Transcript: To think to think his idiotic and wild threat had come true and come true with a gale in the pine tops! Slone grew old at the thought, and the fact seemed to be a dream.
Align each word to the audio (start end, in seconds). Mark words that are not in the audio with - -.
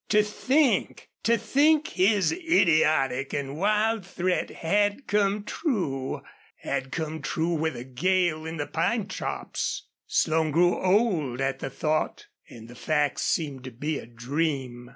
To 0.09 0.23
think 0.23 1.11
to 1.21 1.37
think 1.37 1.89
his 1.89 2.31
idiotic 2.31 3.33
and 3.35 3.55
wild 3.55 4.03
threat 4.03 4.49
had 4.49 5.05
come 5.05 5.43
true 5.43 6.23
and 6.63 6.91
come 6.91 7.21
true 7.21 7.53
with 7.53 7.75
a 7.75 7.83
gale 7.83 8.47
in 8.47 8.57
the 8.57 8.65
pine 8.65 9.05
tops! 9.07 9.89
Slone 10.07 10.49
grew 10.49 10.75
old 10.83 11.39
at 11.39 11.59
the 11.59 11.69
thought, 11.69 12.25
and 12.49 12.67
the 12.67 12.73
fact 12.73 13.19
seemed 13.19 13.63
to 13.65 13.69
be 13.71 13.99
a 13.99 14.07
dream. 14.07 14.89